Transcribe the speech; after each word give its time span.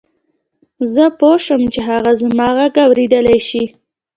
زه 0.93 1.03
پوه 1.17 1.35
شوم 1.45 1.63
چې 1.73 1.79
هغه 1.89 2.11
زما 2.21 2.47
غږ 2.57 2.73
اورېدلای 2.85 3.39
شي 3.49 3.63